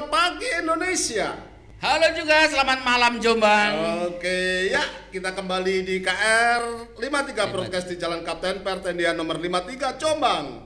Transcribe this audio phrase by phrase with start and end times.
[0.00, 1.28] Selamat pagi Indonesia.
[1.76, 3.72] Halo juga, selamat malam Jombang.
[4.08, 4.80] Oke, ya
[5.12, 10.64] kita kembali di KR 53 Broadcast di Jalan Kapten Pertendian nomor 53 Jombang.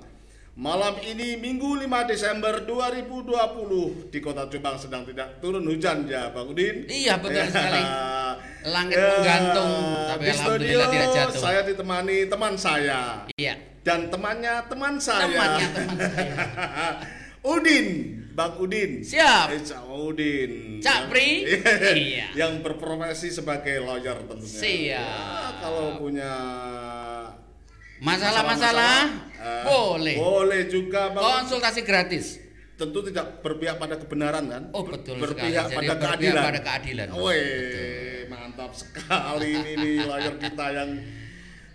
[0.54, 6.54] Malam ini Minggu 5 Desember 2020 di kota Jombang sedang tidak turun hujan ya Bang
[6.54, 6.86] Udin.
[6.86, 7.50] Iya betul Ya.
[7.50, 7.82] sekali.
[8.64, 9.72] Langit Ya, menggantung,
[10.06, 11.42] tapi di studio tidak jatuh.
[11.42, 13.58] saya ditemani teman saya Iya.
[13.82, 15.26] dan temannya teman saya.
[15.26, 16.34] Temannya teman saya.
[17.58, 17.86] Udin,
[18.34, 18.98] Bang Udin.
[18.98, 19.46] Siap.
[19.54, 20.82] Eh, Cak Udin.
[20.82, 21.28] Cak Yang- Pri.
[22.10, 22.26] Iya.
[22.34, 24.58] Yang berprofesi sebagai lawyer tentunya.
[24.58, 24.98] Siap.
[24.98, 25.06] Ya,
[25.62, 26.32] kalau punya
[28.02, 29.06] Masalah-masalah
[29.38, 30.16] eh, boleh.
[30.18, 31.46] Boleh juga, Bang.
[31.46, 32.42] Konsultasi gratis.
[32.74, 34.62] Tentu tidak berpihak pada kebenaran kan?
[34.74, 35.86] Oh betul berpihak sekali.
[35.86, 36.42] Jadi pada berpihak keadilan.
[36.42, 37.06] pada keadilan.
[37.14, 40.90] Wih, mantap sekali ini nih lawyer kita yang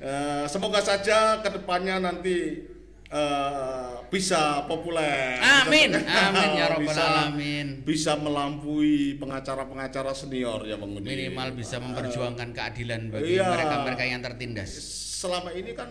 [0.03, 2.67] eh, semoga saja ke depannya nanti
[3.09, 5.37] eh, bisa populer.
[5.39, 5.93] Amin.
[5.93, 7.67] Bisa Amin ya rabbal bisa- alamin.
[7.81, 10.93] Bisa melampaui pengacara-pengacara senior ya Bang.
[10.95, 13.49] Minimal bisa memperjuangkan keadilan bagi Iya.
[13.49, 14.71] mereka-mereka yang tertindas.
[15.19, 15.89] Selama ini kan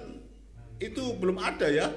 [0.79, 1.91] itu belum ada ya.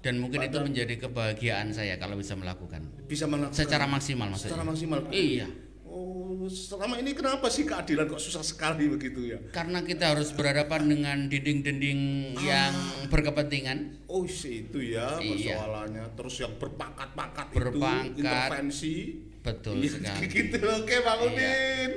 [0.00, 2.88] Dan mungkin itu menjadi kebahagiaan saya kalau bisa melakukan.
[3.04, 4.48] Bisa melakukan Secara maksimal maksudnya.
[4.56, 4.98] secara maksimal.
[5.12, 5.44] Iya.
[6.50, 9.38] Selama ini kenapa sih keadilan kok susah sekali begitu ya?
[9.50, 12.00] Karena kita harus berhadapan dengan dinding-dinding
[12.36, 12.74] yang
[13.06, 14.02] berkepentingan.
[14.04, 15.54] Oh sih itu ya Iya.
[15.54, 16.04] persoalannya.
[16.12, 18.02] Terus yang berpangkat-pangkat Berpangkat.
[18.10, 18.94] itu intervensi.
[19.40, 20.26] Betul Iya, sekali.
[20.34, 21.28] gitu oke Bang Iya.
[21.28, 21.90] Udin.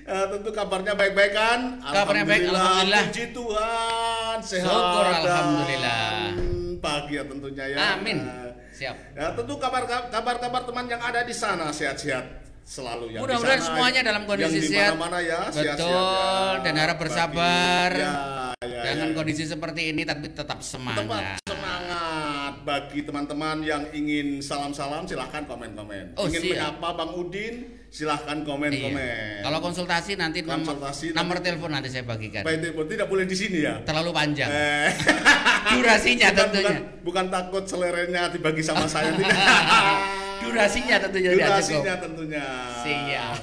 [0.00, 1.60] Eh, tentu kabarnya baik-baik kan?
[1.78, 3.04] Kabarnya baik, alhamdulillah.
[3.06, 6.16] Puji Tuhan, sehat Syukur, alhamdulillah.
[6.80, 7.76] bahagia tentunya ya.
[7.94, 8.18] Amin.
[8.72, 8.96] Siap.
[9.12, 14.22] Ya tentu kabar kabar-kabar teman yang ada di sana sehat-sehat selalu yang Mudah-mudahan semuanya dalam
[14.24, 14.92] kondisi yang sehat.
[14.94, 15.90] mana-mana ya, sehat-sehat Betul,
[16.54, 16.62] ya.
[16.62, 17.90] dan harap Bagi- bersabar.
[17.90, 18.14] Ya,
[18.62, 19.14] ya, Dengan ya.
[19.16, 21.42] kondisi seperti ini tapi tetap semangat.
[21.42, 26.14] semangat bagi teman-teman yang ingin salam-salam silahkan komen-komen.
[26.14, 26.78] Oh, ingin siap.
[26.78, 27.54] menyapa Bang Udin
[27.90, 29.02] silahkan komen-komen.
[29.02, 29.42] Iya.
[29.42, 32.46] Kalau konsultasi nanti nomor, Konsultasi nomor nanti- telepon nanti saya bagikan.
[32.46, 33.82] Telepon tidak boleh di sini ya.
[33.82, 34.46] Terlalu panjang.
[34.46, 34.88] Eh,
[35.74, 36.70] Durasinya bukan, tentunya.
[36.70, 39.34] bukan, bukan takut selerenya dibagi sama saya tidak.
[40.40, 41.60] Durasinya tentunya tidak cukup.
[41.60, 42.46] Durasinya tentunya.
[42.80, 43.34] Siap.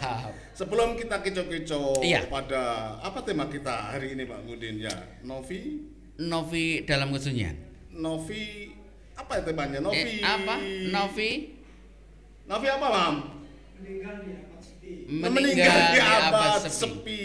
[0.51, 2.25] Sebelum kita keco-keco Iya.
[2.25, 2.63] pada
[2.97, 4.95] apa tema kita hari ini Pak Udin ya?
[5.21, 5.85] Novi,
[6.17, 7.53] Novi dalam kesunyian.
[7.93, 8.73] Novi
[9.13, 9.79] apa ya temanya?
[9.79, 10.17] Novi.
[10.17, 10.55] Eh, apa?
[10.89, 11.29] Novi
[12.47, 13.15] Novi apa, Mam?
[15.07, 16.73] meninggal, di abad sepi.
[16.73, 17.23] sepi.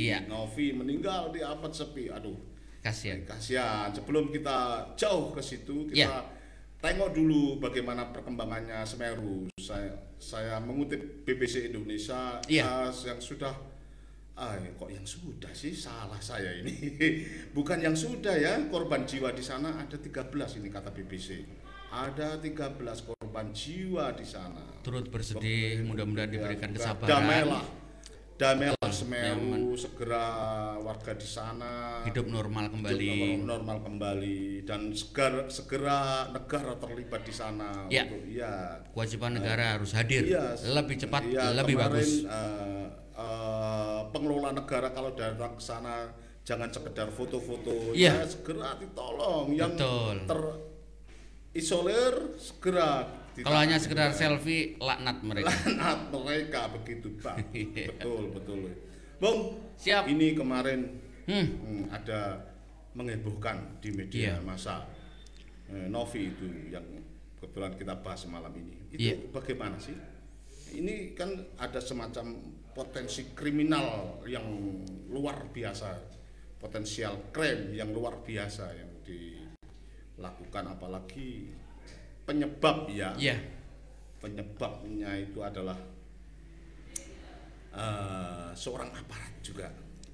[0.00, 0.18] Iya.
[0.26, 2.08] Novi meninggal di abad sepi.
[2.08, 2.34] Aduh,
[2.80, 3.20] Kasihan.
[3.22, 3.92] kasihan.
[3.92, 6.39] Sebelum kita jauh ke situ, kita Iya.
[6.80, 9.48] Tengok dulu bagaimana perkembangannya Semeru.
[9.60, 12.88] Saya saya mengutip BBC Indonesia Iya.
[12.88, 13.52] eh, yang sudah
[14.40, 16.72] Ah, kok yang sudah sih salah saya ini.
[17.56, 21.44] Bukan yang sudah ya, korban jiwa di sana ada 13 ini kata BBC.
[21.92, 24.64] Ada 13 korban jiwa di sana.
[24.80, 27.20] Turut bersedih, mudah-mudahan diberikan kesabaran.
[27.20, 27.64] Damailah.
[28.40, 30.24] Betul, Semeru, segera
[30.80, 33.44] warga di sana Hidup normal hidup kembali.
[33.44, 38.08] normal kembali dan segera segera negara terlibat di sana Ya.
[38.08, 42.24] untuk ya Kewajiban negara harus hadir Iya, lebih cepat, iya, lebih kemarin, bagus.
[42.24, 46.08] eh, eh, pengelola negara kalau datang ke sana
[46.40, 48.24] jangan sekedar foto-foto, Iya.
[48.24, 49.52] ya segera ditolong.
[49.52, 50.16] Yang Betul.
[51.52, 53.19] terisolir segera.
[53.38, 55.48] Kalau hanya sekedar selfie, laknat mereka.
[55.48, 57.08] Laknat mereka begitu.
[57.54, 57.86] Iya.
[57.94, 58.60] betul betul.
[59.20, 59.40] Bung,
[59.76, 60.08] Siap.
[60.08, 60.98] ini kemarin
[61.28, 61.46] Hmm.
[61.62, 62.42] hmm, ada
[62.96, 64.42] menghebohkan di media Iya.
[64.42, 64.82] masa
[65.70, 66.82] eh, Novi itu yang
[67.38, 68.74] kebetulan kita bahas malam ini.
[68.90, 69.14] Itu Iya.
[69.30, 69.94] bagaimana sih?
[70.74, 72.34] Ini kan ada semacam
[72.74, 74.42] potensi kriminal yang
[75.06, 76.02] luar biasa,
[76.58, 81.54] potensial krem yang luar biasa yang dilakukan apalagi
[82.30, 83.36] penyebab ya Iya.
[84.22, 85.74] penyebabnya itu adalah
[87.70, 89.70] eh, seorang aparat juga.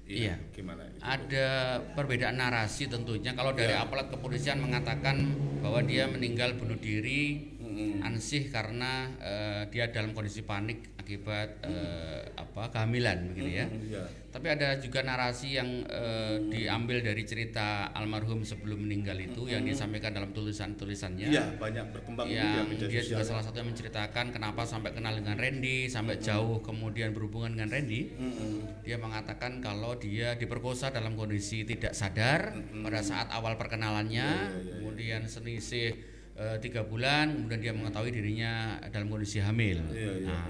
[0.07, 0.37] Iya.
[0.55, 0.87] Gimana?
[0.87, 1.01] itu?
[1.03, 3.33] Ada perbedaan narasi tentunya.
[3.35, 3.83] Kalau dari Iya.
[3.83, 8.01] aparat kepolisian mengatakan bahwa dia meninggal bunuh diri Mm-mm.
[8.01, 13.65] ansih karena eh, dia dalam kondisi panik akibat eh, apa kehamilan begitu ya.
[13.69, 14.03] Mm, iya.
[14.27, 20.11] Tapi ada juga narasi yang eh, diambil dari cerita almarhum sebelum meninggal itu yang disampaikan
[20.11, 21.29] dalam tulisan-tulisannya.
[21.29, 25.13] Iya, banyak berkembang ya yang media dia juga salah satu yang menceritakan kenapa sampai kenal
[25.15, 28.83] dengan Randy sampai jauh kemudian berhubungan dengan Randy Mm-mm.
[28.83, 34.59] dia mengatakan kalau dia diperkosa dalam kondisi tidak sadar pada saat awal perkenalannya Iya, iya,
[34.59, 34.73] iya.
[34.79, 36.16] kemudian selisih eh,
[36.57, 38.51] tiga bulan kemudian dia mengetahui dirinya
[38.87, 40.29] dalam kondisi hamil Iya, iya.
[40.29, 40.45] Nah,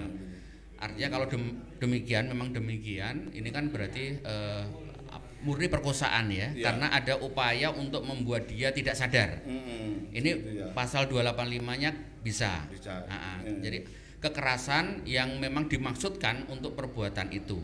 [0.77, 4.63] artinya kalau dem- demikian memang demikian ini kan berarti eh,
[5.07, 6.63] ap- murni perkosaan ya, Iya.
[6.63, 9.41] karena ada upaya untuk membuat dia tidak sadar.
[9.41, 10.11] Mm-mm.
[10.11, 10.29] Ini
[10.59, 10.67] ya.
[10.73, 12.67] pasal 285-nya bisa.
[12.67, 13.07] Bisa.
[13.07, 13.37] Ah, ah.
[13.41, 13.61] Hmm.
[13.61, 13.85] Jadi
[14.17, 17.57] kekerasan yang memang dimaksudkan untuk perbuatan itu.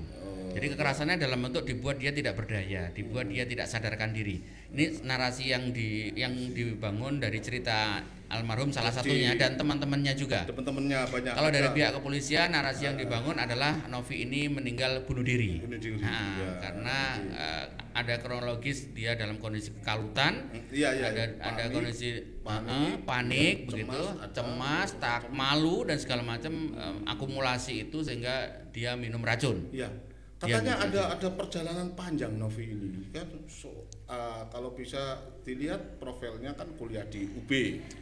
[0.54, 4.38] Jadi kekerasannya dalam bentuk dibuat dia tidak berdaya, dibuat dia tidak sadarkan diri.
[4.70, 10.42] Ini narasi yang di yang dibangun dari cerita almarhum salah Jadi- satunya dan teman-temannya juga.
[10.50, 11.34] Teman-temannya banyak.
[11.38, 15.62] Kalau dari pihak kepolisian narasi yang dibangun adalah Novi ini meninggal bunuh diri.
[15.62, 16.52] Bunuh diri, Nah, ya.
[16.58, 16.98] karena
[17.30, 21.14] eh, ada kronologis dia dalam kondisi kekalutan, Iya, iya.
[21.14, 21.74] ada ada Panik.
[21.78, 22.10] kondisi
[22.42, 24.02] panik, eh, panik cemas, begitu,
[24.34, 28.34] cemas, tak malu dan segala macam em, akumulasi itu sehingga
[28.74, 29.70] dia minum racun.
[29.70, 29.94] Iya.
[30.44, 35.98] Dia Katanya minum ada ada perjalanan panjang Novi ini kan so, uh, kalau bisa dilihat
[36.04, 37.52] profilnya kan kuliah di UB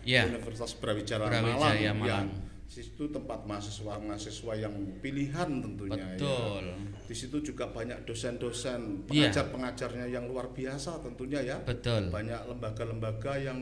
[0.01, 0.25] Iya.
[0.25, 2.01] Universitas Brawijaya, Brawijaya Malang.
[2.01, 2.27] Malang.
[2.33, 4.71] Ya, di situ tempat mahasiswa-mahasiswa yang
[5.03, 6.17] pilihan tentunya ya.
[6.17, 6.65] Betul.
[7.03, 9.27] Di situ juga banyak dosen-dosen, Iya.
[9.27, 11.59] pengajar-pengajarnya yang luar biasa tentunya ya.
[11.67, 12.07] Betul.
[12.09, 13.59] Banyak lembaga-lembaga yang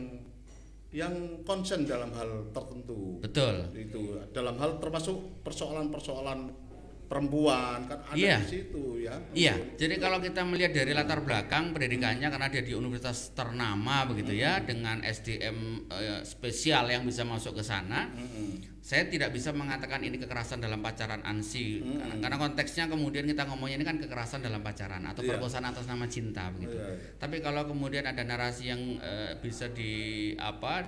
[0.90, 3.18] yang konsen dalam hal tertentu.
[3.22, 3.66] Betul.
[3.74, 6.69] Itu dalam hal termasuk persoalan-persoalan
[7.10, 8.38] perempuan kan ada Iya.
[8.38, 9.18] di situ ya.
[9.34, 14.38] Iya, jadi kalau kita melihat dari latar belakang pendidikannya karena dia di universitas ternama begitu
[14.38, 15.58] ya dengan SDM
[15.90, 18.62] eh, spesial yang bisa masuk ke sana, Mm-mm.
[18.80, 23.82] saya tidak bisa mengatakan ini kekerasan dalam pacaran ansi karena, karena konteksnya kemudian kita ngomongnya
[23.82, 25.34] ini kan kekerasan dalam pacaran atau Iya.
[25.34, 26.78] perkosaan atas nama cinta begitu.
[26.78, 27.18] Iya, iya.
[27.18, 29.92] Tapi kalau kemudian ada narasi yang eh, bisa di
[30.38, 30.86] apa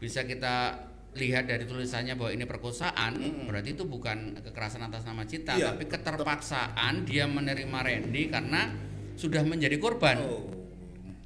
[0.00, 0.80] bisa kita
[1.14, 3.16] lihat dari tulisannya bahwa ini perkosaan,
[3.48, 8.70] berarti itu bukan kekerasan atas nama cinta, Iya, tapi keterpaksaan dia menerima Randy karena
[9.14, 10.20] sudah menjadi korban.
[10.20, 10.46] Oh,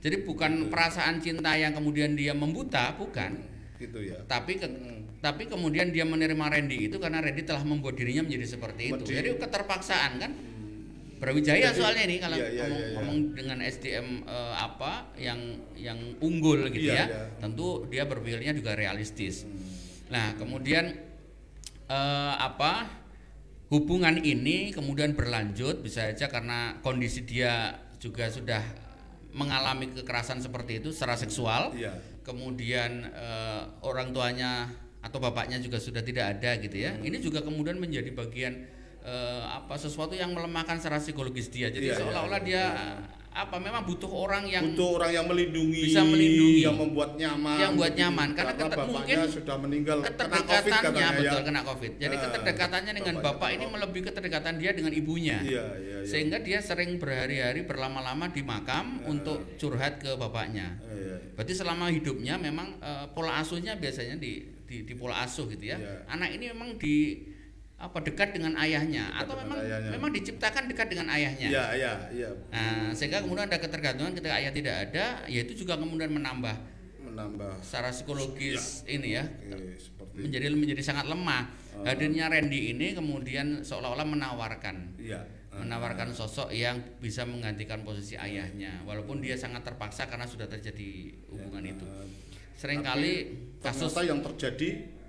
[0.03, 3.39] Jadi bukan perasaan cinta yang kemudian dia membuta, bukan.
[3.79, 4.19] gitu ya.
[4.25, 4.71] Tapi ke-
[5.19, 9.03] tapi kemudian dia menerima Randy itu karena Randy telah membuat dirinya menjadi seperti itu.
[9.05, 10.33] Jadi keterpaksaan kan.
[11.19, 12.95] Brawijaya Jadi- soalnya ini kalau iya, iya, ngomong, iya, iya.
[12.99, 15.39] ngomong dengan SDM eh, apa yang
[15.79, 17.23] yang unggul gitu Iya, ya, iya.
[17.39, 19.47] tentu dia berpikirnya juga realistis.
[19.47, 19.72] Hmm.
[20.13, 20.93] Nah kemudian
[21.89, 22.87] eh, apa
[23.73, 28.61] hubungan ini kemudian berlanjut bisa saja karena kondisi dia juga sudah
[29.33, 31.97] mengalami kekerasan seperti itu secara seksual Iya.
[32.21, 34.69] kemudian eh, orang tuanya
[35.03, 36.95] atau bapaknya juga sudah tidak ada gitu ya.
[36.95, 37.03] Hmm.
[37.03, 38.55] Ini juga kemudian menjadi bagian
[39.03, 41.73] eh, apa sesuatu yang melemahkan secara psikologis dia.
[41.75, 42.95] Jadi Iya, iya, seolah-olah iya, dia iya.
[43.33, 46.61] Apa memang butuh orang yang Butuh orang yang melindungi, Bisa melindungi.
[46.61, 48.01] yang membuat nyaman, Yang buat gitu.
[48.05, 48.29] nyaman.
[48.33, 51.43] Karena keter- bapaknya mungkin sudah meninggal kena COVID keterdekatannya katanya betul ya.
[51.43, 51.93] kena covid.
[51.97, 55.39] Jadi Ah, keterdekatannya dengan bapak kena ini melebihi keterdekatan dia dengan ibunya.
[55.41, 55.99] Iya, iya, iya.
[56.05, 59.09] Sehingga dia sering berhari-hari berlama-lama di makam Ah.
[59.09, 60.77] untuk curhat ke bapaknya.
[60.83, 61.17] Iya, iya.
[61.33, 65.81] Berarti selama hidupnya memang eh, pola asuhnya biasanya di, di di pola asuh gitu ya.
[65.81, 66.05] Iya.
[66.07, 67.17] Anak ini memang di
[67.83, 69.91] apa dekat dengan ayahnya Dekat atau dengan memang ayahnya.
[69.91, 71.49] memang diciptakan dekat dengan ayahnya.
[71.51, 72.31] Iya, iya, iya.
[72.55, 76.55] Nah, sehingga kemudian ada ketergantungan ketika ayah tidak ada, yaitu juga kemudian menambah
[77.03, 81.51] Menambah secara psikologis ini ya eh, seperti menjadi menjadi sangat lemah.
[81.77, 81.85] Oh.
[81.85, 85.27] Hadirnya Randy ini kemudian seolah-olah menawarkan iya.
[85.53, 91.75] menawarkan sosok yang bisa menggantikan posisi ayahnya walaupun dia sangat terpaksa karena sudah terjadi hubungan
[91.75, 91.85] itu.
[92.57, 93.13] Seringkali
[93.59, 95.02] kasus yang terjadi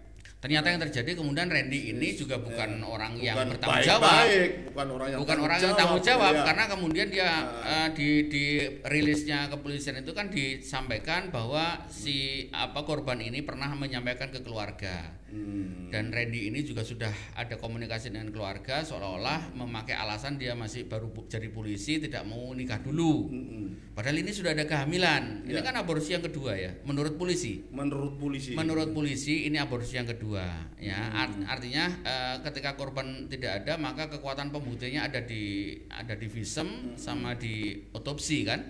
[0.43, 4.11] ternyata yang terjadi kemudian Randy ini juga bukan orang yang bukan bertanggung baik- jawab.
[4.19, 6.43] baik, bukan orang yang bukan orang yang tanggung jawab iya.
[6.43, 7.29] karena kemudian dia
[7.63, 8.45] eh, di di
[8.83, 12.15] rilisnya kepolisian itu kan disampaikan bahwa si
[12.51, 15.89] apa korban ini pernah menyampaikan ke keluarga Hmm.
[15.89, 21.09] dan Randy ini juga sudah ada komunikasi dengan keluarga seolah-olah memakai alasan dia masih baru
[21.25, 23.97] jadi polisi tidak mau nikah dulu Mm-mm.
[23.97, 25.65] padahal ini sudah ada kehamilan ini Ya.
[25.65, 28.53] kan aborsi yang kedua ya menurut polisi Menurut polisi.
[28.53, 30.32] Menurut polisi ini aborsi yang kedua,
[30.81, 30.99] ya.
[31.13, 36.95] Art- artinya eh, ketika korban tidak ada maka kekuatan pembuktiannya ada di ada di visum
[36.97, 38.61] sama di otopsi kan,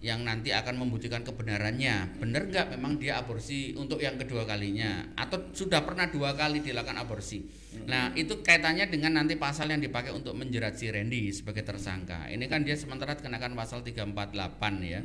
[0.00, 2.16] yang nanti akan membuktikan kebenarannya.
[2.16, 5.12] Benar nggak memang dia aborsi untuk yang kedua kalinya?
[5.12, 7.44] Atau sudah pernah dua kali dilakukan aborsi.
[7.84, 12.32] Nah itu kaitannya dengan nanti pasal yang dipakai untuk menjerat si Randy sebagai tersangka.
[12.32, 15.00] Ini kan dia sementara kenakan pasal 348 ya.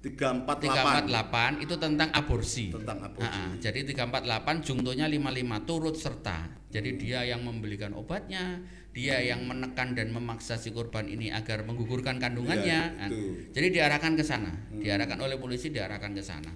[0.00, 2.72] 348 348 itu tentang aborsi.
[2.72, 3.36] tentang aborsi.
[3.36, 3.54] Ah, ah.
[3.60, 6.48] jadi 348 jungtonya 55 turut serta.
[6.72, 8.64] Jadi dia yang membelikan obatnya,
[8.96, 12.80] dia yang menekan dan memaksa si korban ini agar menggugurkan kandungannya.
[12.96, 13.10] Iya, Nah,
[13.52, 16.48] jadi diarahkan ke sana, diarahkan oleh polisi diarahkan ke sana.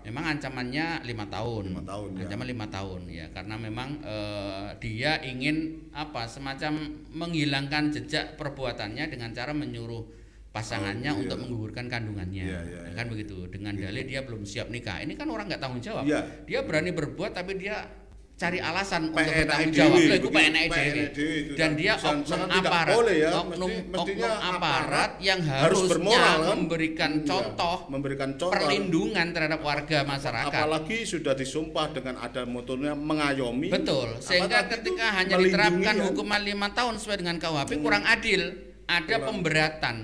[0.00, 2.20] Memang ancamannya lima tahun, Lima tahun, ya.
[2.24, 9.30] ancaman lima tahun ya, karena memang eh, dia ingin apa semacam menghilangkan jejak perbuatannya dengan
[9.36, 10.19] cara menyuruh
[10.50, 11.22] pasangannya Oh, iya.
[11.22, 13.46] untuk menggugurkan kandungannya, Iya, iya, kan begitu.
[13.46, 14.98] Dengan dalih dia belum siap nikah.
[14.98, 16.02] Ini kan orang nggak tanggung jawab.
[16.02, 16.20] Iya.
[16.42, 17.86] Dia berani berbuat tapi dia
[18.34, 19.98] cari alasan untuk PNI bertanggung jawab.
[20.00, 21.06] Lah, iku PNI PNI dewe.
[21.12, 23.30] dewe itu Dan kan dia oknum aparat, boleh ya.
[23.36, 26.48] oknum oknum aparat aparat yang harus harusnya bermoral, kan?
[26.56, 30.56] memberikan Iya, contoh memberikan contoh perlindungan terhadap warga masyarakat.
[30.56, 34.18] apalagi sudah disumpah dengan ada motornya mengayomi Betul.
[34.18, 35.96] Sehingga ketika itu hanya diterapkan kan.
[36.02, 38.42] hukuman lima tahun sesuai dengan KUHP kurang adil.
[38.88, 39.26] Ada Kurang.
[39.38, 39.96] pemberatan.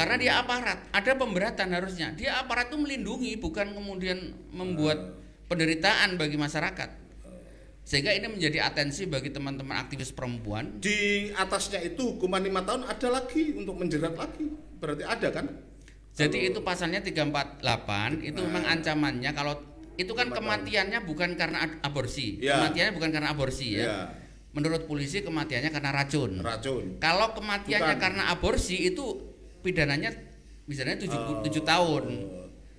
[0.00, 2.16] Karena dia aparat, ada pemberatan harusnya.
[2.16, 5.20] Dia aparat itu melindungi, bukan kemudian membuat
[5.52, 6.88] penderitaan bagi masyarakat.
[7.84, 10.80] Sehingga ini menjadi atensi bagi teman-teman aktivis perempuan.
[10.80, 14.46] di atasnya itu hukuman lima tahun ada lagi untuk menjerat lagi
[14.80, 15.46] berarti ada kan
[16.10, 17.60] Jadi itu pasalnya 348
[18.24, 19.54] itu memang ancamannya kalau
[19.96, 22.40] itu kan kematiannya bukan karena aborsi.
[22.40, 22.56] Ya.
[22.56, 23.84] Kematiannya bukan karena aborsi ya.
[23.84, 23.98] ya
[24.50, 26.42] Menurut polisi kematiannya karena racun.
[26.42, 28.02] racun Kalau kematiannya Bukan.
[28.02, 29.29] karena aborsi itu
[29.60, 30.10] pidananya
[30.64, 31.40] misalnya 7 Oh.
[31.42, 32.04] tujuh tahun.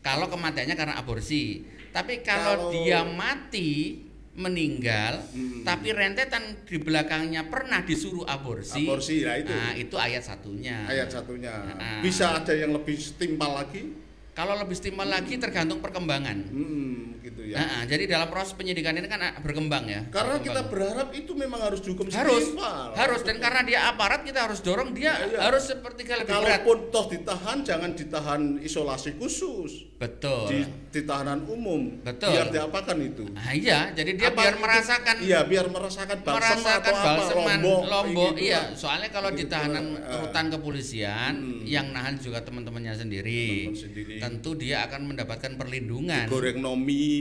[0.01, 1.61] Kalau kematiannya karena aborsi.
[1.91, 5.59] Tapi kalau, Kalau- dia mati meninggal Hmm.
[5.61, 8.79] tapi rentetan di belakangnya pernah disuruh aborsi.
[8.81, 9.51] Aborsi, ya itu.
[9.51, 10.87] Nah, itu ayat satunya.
[10.87, 11.99] ayat satunya Ah.
[11.99, 13.91] bisa ada yang lebih setimpal lagi
[14.31, 16.47] Kalau lebih setimpal lagi tergantung perkembangan.
[16.47, 16.90] hmm,
[17.23, 20.01] gitu ya Nah, jadi dalam proses penyidikan ini kan ah, berkembang ya.
[20.07, 20.67] karena kita berkembang.
[20.67, 24.91] berharap itu memang harus dihukum harus setimpal harus dan karena dia aparat kita harus dorong
[24.91, 25.39] dia Ya, iya.
[25.43, 26.61] harus seperti lebih berat.
[26.61, 30.45] kalaupun toh ditahan jangan ditahan isolasi khusus Betul.
[30.47, 30.59] di,
[30.89, 32.31] di tahanan umum Betul.
[32.31, 34.61] biar diapakan itu Nah, iya, jadi dia Apa biar itu?
[34.61, 38.61] merasakan iya biar merasakan balsem merasakan atau apa balseman lombok, lombok, kayak gitu iya.
[38.63, 38.75] lah.
[38.75, 40.17] Soalnya kalau di Gitu, tahanan eh.
[40.17, 41.63] rutan kepolisian Hmm.
[41.63, 44.13] yang nahan juga teman-temannya sendiri, Teman-teman sendiri.
[44.17, 46.25] tentu dia akan mendapatkan perlindungan.
[46.27, 46.59] goreng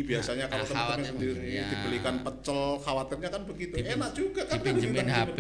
[0.02, 1.64] biasanya Nah, kalau teman-teman khawatir, sendiri ya.
[1.68, 5.38] dibelikan pecel khawatirnya kan begitu Dipin- enak juga kan dipinjemin kalau HP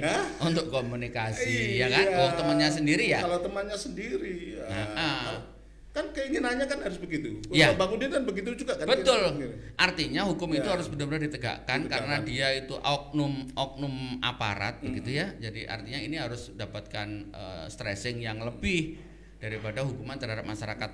[0.00, 0.24] Hah?
[0.42, 1.86] untuk komunikasi, Iya.
[1.86, 2.06] ya kan?
[2.16, 3.20] Oh, temannya sendiri ya.
[3.20, 4.64] kalau temannya sendiri ya.
[4.64, 5.18] Nah, ah.
[5.22, 5.44] Kalau-
[5.90, 7.74] kan keinginannya kan harus begitu Ya.
[7.74, 9.42] Bang Udin kan begitu juga kan Betul.
[9.74, 10.78] Artinya hukum itu Ya.
[10.78, 11.90] harus benar-benar ditegakkan, Ditegakkan.
[11.90, 14.86] karena dia itu oknum oknum aparat Hmm.
[14.86, 15.34] begitu ya.
[15.36, 19.02] Jadi artinya ini harus dapatkan eh, stressing yang lebih
[19.36, 20.90] daripada hukuman terhadap masyarakat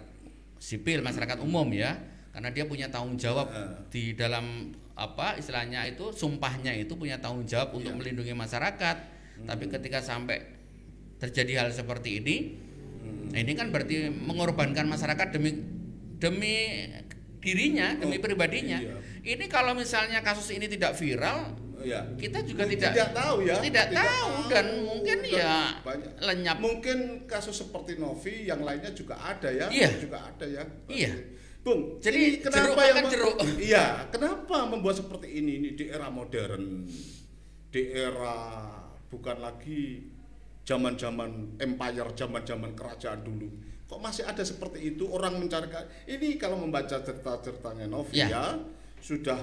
[0.57, 1.93] sipil, masyarakat umum ya.
[2.37, 3.65] Karena dia punya tanggung jawab Ya.
[3.89, 7.97] di dalam apa istilahnya itu sumpahnya itu punya tanggung jawab untuk Ya.
[7.97, 8.97] melindungi masyarakat.
[9.43, 10.45] Tapi ketika sampai
[11.17, 12.37] terjadi hal seperti ini,
[13.27, 15.57] Nah, ini kan berarti mengorbankan masyarakat demi
[16.17, 16.87] demi
[17.39, 18.79] dirinya, demi Oh, pribadinya.
[18.79, 18.97] iya.
[19.25, 23.87] Ini kalau misalnya kasus ini tidak viral, ya kita juga tidak, tidak tahu ya tidak
[23.93, 26.11] tahu dan mungkin Dan ya banyak.
[26.21, 26.57] lenyap.
[26.59, 29.91] mungkin kasus seperti Novi yang lainnya juga ada ya Iya.
[29.97, 31.13] juga ada ya Iya.
[31.67, 33.37] Bung Jadi ini kenapa jeruk yang jeruk.
[33.75, 36.87] iya kenapa membuat seperti ini ini di era modern
[37.75, 38.71] di era
[39.11, 40.07] bukan lagi
[40.63, 43.51] zaman-zaman empire zaman-zaman kerajaan dulu
[43.87, 45.67] kok masih ada seperti itu orang mencari
[46.07, 48.27] ini kalau membaca cerita-ceritanya Novi Ya.
[48.31, 48.45] ya
[48.99, 49.39] sudah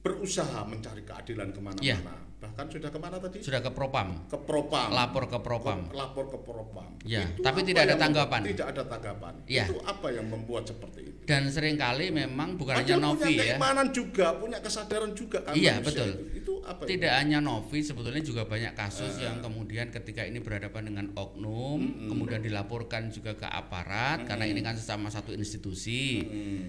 [0.00, 2.00] berusaha mencari keadilan ke mana-mana Ya.
[2.40, 5.84] Bahkan sudah ke mana tadi Sudah ke propam, ke propam lapor ke propam.
[5.84, 8.40] Ke- lapor ke propam Ya, Itu tapi tidak ada tanggapan.
[8.42, 9.64] tidak ada tanggapan Ya.
[9.64, 13.36] itu apa yang membuat seperti itu Dan sering kali memang bukan hanya Padahal Novi punya
[13.36, 13.44] ya.
[13.54, 16.08] keimanan juga punya kesadaran juga kan Iya, betul.
[16.08, 16.88] itu, itu apa itu?
[16.90, 19.22] Tidak hanya Novi, sebetulnya juga banyak kasus Eh.
[19.22, 24.72] yang kemudian ketika ini berhadapan dengan oknum, kemudian dilaporkan juga ke aparat karena ini kan
[24.74, 26.20] sesama satu institusi.
[26.20, 26.60] Hmm.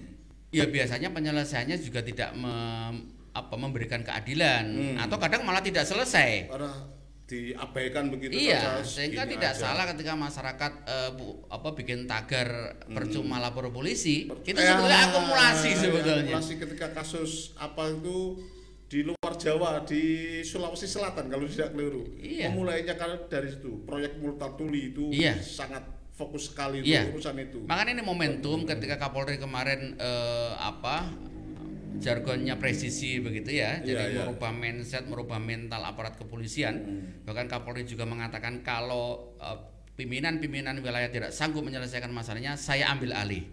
[0.50, 4.96] Ya biasanya penyelesaiannya juga tidak mem- apa memberikan keadilan Hmm.
[5.00, 6.46] atau kadang malah tidak selesai.
[6.46, 6.68] karena
[7.24, 9.62] diabaikan begitu Iya, saja, sehingga tidak aja.
[9.64, 12.92] salah ketika masyarakat eh, bu- apa bikin tagar Hmm.
[12.92, 14.28] percuma lapor polisi.
[14.28, 16.28] Itu Ya, sebetulnya akumulasi ya, sebetulnya.
[16.28, 18.36] akumulasi ketika kasus apa itu
[18.84, 20.04] di luar Jawa di
[20.42, 22.52] Sulawesi Selatan kalau tidak keliru Iya.
[22.52, 25.40] memulainya kan dari situ proyek Multatuli itu Iya.
[25.40, 25.80] sangat
[26.12, 27.08] fokus sekali itu Iya.
[27.08, 31.08] urusan itu Makanya ini momentum ketika Kapolri kemarin eh, apa
[31.98, 33.78] jargonnya presisi begitu ya.
[33.78, 34.18] Jadi Iya, iya.
[34.22, 36.74] merubah mindset, merubah mental aparat kepolisian.
[36.76, 37.00] Hmm.
[37.22, 39.58] Bahkan Kapolri juga mengatakan kalau eh,
[39.92, 43.44] pimpinan-pimpinan wilayah tidak sanggup menyelesaikan masalahnya, saya ambil alih.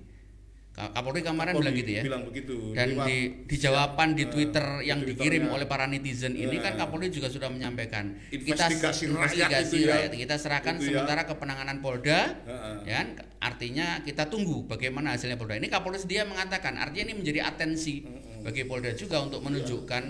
[0.70, 2.02] Ka- Kapolri kemarin Kapolri bilang gitu ya.
[2.06, 5.18] bilang begitu Dan Lewat- di, di jawaban di Eh, Twitter di yang Twitternya.
[5.18, 6.62] dikirim oleh para netizen ini Eh.
[6.62, 9.98] kan Kapolri juga sudah menyampaikan Investigasi rakyat investigasi itu ya.
[9.98, 10.88] rakyat kita serahkan Itu ya.
[10.94, 12.76] sementara ke penanganan Polda Heeh.
[12.86, 13.08] ya kan
[13.42, 18.06] artinya kita tunggu bagaimana hasilnya Polda ini Kapolri dia mengatakan artinya ini menjadi atensi
[18.42, 20.04] bagi Polda juga untuk menunjukkan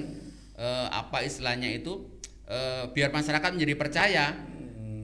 [0.58, 2.06] eh, apa istilahnya itu
[2.50, 4.26] eh, biar masyarakat menjadi percaya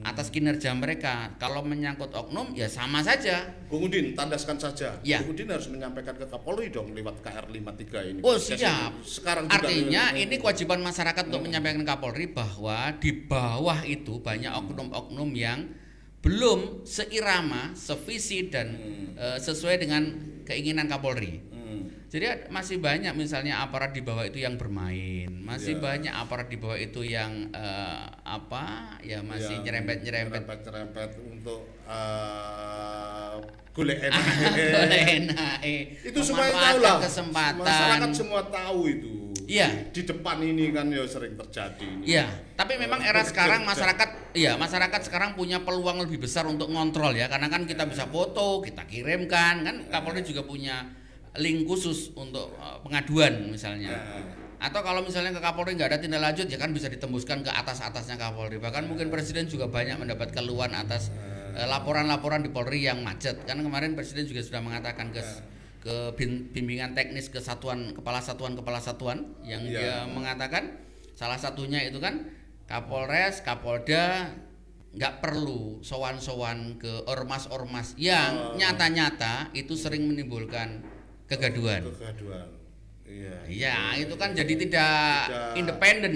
[0.06, 4.94] atas kinerja mereka kalau menyangkut oknum ya sama saja Bung Udin, tandaskan saja.
[5.02, 5.18] Ya.
[5.18, 8.20] Bung Udin harus menyampaikan ke Kapolri dong lewat KR 53 ini.
[8.22, 8.94] Oh siap.
[8.94, 9.02] ini.
[9.02, 14.22] Sekarang juga Artinya eh, ini kewajiban masyarakat untuk menyampaikan ke Kapolri bahwa di bawah itu
[14.22, 15.66] banyak oknum-oknum yang
[16.22, 18.78] belum seirama, sevisi dan
[19.18, 20.06] eh, sesuai dengan
[20.46, 21.42] keinginan Kapolri.
[21.42, 21.55] hmm.
[22.06, 25.82] Jadi ad- masih banyak misalnya aparat di bawah itu yang bermain, masih Ya.
[25.82, 33.42] banyak aparat di bawah itu yang eh, apa ya masih Yang nyerempet-nyerempet nyerempet untuk uh,
[33.74, 34.22] golek enak.
[34.86, 35.98] Enak, eh.
[36.00, 37.02] itu supaya tahu lah.
[37.02, 37.66] kesempatan.
[37.66, 39.12] Masyarakat semua tahu itu.
[39.46, 39.90] Iya.
[39.94, 41.86] Di depan ini kan ya sering terjadi.
[41.86, 42.02] ini.
[42.06, 47.14] Iya, tapi memang era sekarang masyarakat, iya masyarakat sekarang punya peluang lebih besar untuk ngontrol
[47.14, 50.82] ya, karena kan kita bisa foto, kita kirimkan, kan Kapolri juga punya
[51.38, 53.92] link khusus untuk eh, pengaduan misalnya.
[53.92, 54.00] Ya.
[54.56, 57.84] Atau kalau misalnya ke Kapolri nggak ada tindak lanjut ya kan bisa ditembuskan ke atas
[57.84, 58.56] atasnya Kapolri.
[58.56, 61.12] Bahkan mungkin Presiden juga banyak mendapat keluhan atas
[61.52, 63.44] eh, laporan-laporan di Polri yang macet.
[63.44, 65.20] Karena kemarin Presiden juga sudah mengatakan ke
[65.86, 69.70] ke bin- bimbingan teknis ke satuan kepala satuan kepala satuan yang Iya.
[69.70, 70.82] dia mengatakan
[71.14, 72.26] salah satunya itu kan
[72.66, 74.34] Kapolres, Kapolda
[74.96, 78.56] nggak perlu sowan-sowan ke ormas-ormas yang Oh.
[78.58, 80.82] nyata-nyata itu sering menimbulkan
[81.26, 81.82] kegaduhan.
[81.92, 82.48] Kegaduhan.
[83.06, 83.34] Iya.
[83.46, 86.14] Iya, itu kan jadi tidak, Tidak- independen.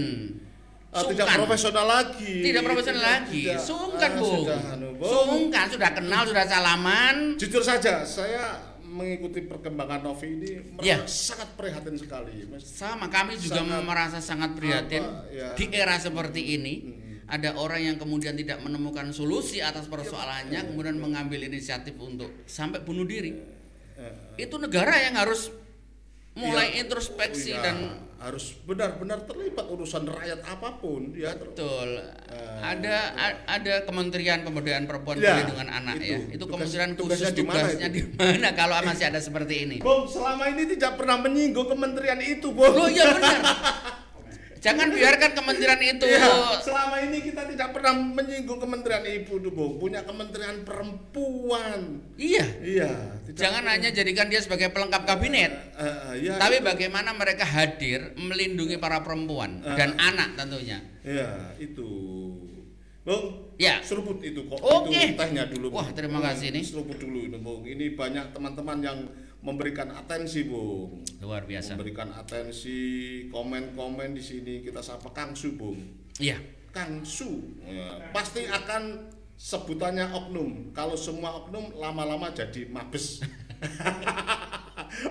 [0.91, 2.35] Ah, tidak profesional lagi.
[2.43, 3.43] Tidak profesional lagi.
[3.47, 4.43] Tidak- Sungkan, ah, Bung.
[4.43, 5.07] Sudah, anu, Bung.
[5.07, 7.39] Sungkan, sudah kenal, sudah salaman.
[7.39, 10.97] Jujur saja, saya mengikuti perkembangan Novi ini merasa Iya.
[11.07, 12.43] sangat prihatin sekali.
[12.51, 12.67] Mas.
[12.67, 15.49] Sama kami juga Sangat- merasa sangat prihatin Apa, ya.
[15.55, 16.75] di era seperti ini.
[17.31, 22.83] Ada orang yang kemudian tidak menemukan solusi atas Iya, persoalannya, kemudian mengambil inisiatif untuk sampai
[22.83, 23.60] bunuh diri.
[24.01, 25.53] Eh, Itu negara yang harus
[26.33, 26.83] mulai Iya.
[26.83, 27.77] introspeksi iya, dan
[28.17, 32.01] harus benar-benar terlibat urusan rakyat apa pun ya Betul.
[32.31, 36.05] Eh, ada a- ada Kementerian Pemberdayaan Perempuan Ya, Perlindungan Anak itu.
[36.07, 36.19] ya.
[36.31, 39.77] Itu Tugas- kementerian tugasnya khusus di mana tugasnya di mana kalau masih ada seperti ini.
[39.79, 42.73] Bung, selama ini tidak pernah menyinggung kementerian itu, Bung.
[42.73, 43.41] Loh iya benar.
[44.61, 49.81] Jangan biarkan kementerian itu Iya, selama ini kita tidak pernah menyinggung kementerian ibu Bung.
[49.81, 52.05] Punya kementerian perempuan.
[52.15, 52.45] Iya.
[52.61, 52.91] Iya,
[53.33, 53.73] Jangan pernah.
[53.73, 55.49] hanya jadikan dia sebagai pelengkap kabinet.
[55.75, 56.69] Eh, eh, iya, Tapi itu.
[56.69, 59.77] bagaimana mereka hadir melindungi para perempuan Eh.
[59.77, 60.85] dan anak tentunya.
[61.01, 61.89] Iya, itu.
[63.01, 63.81] Bung, Ya.
[63.81, 64.61] seruput itu kok.
[64.61, 64.93] Oke.
[64.93, 65.73] Itu tehnya dulu.
[65.73, 66.61] Wah, terima kasih nih.
[66.61, 67.65] Seruput dulu itu, Bung.
[67.65, 68.99] Ini banyak teman-teman yang
[69.41, 71.01] memberikan atensi, Bung.
[71.19, 71.75] Luar biasa.
[71.75, 72.79] Memberikan atensi,
[73.29, 75.81] komen-komen di sini kita sapa Kang Su, Bung.
[76.17, 76.37] Iya.
[76.71, 77.57] Kang Su.
[77.65, 80.71] Ya, pasti akan sebutannya oknum.
[80.71, 83.25] Kalau semua oknum lama-lama jadi mabes.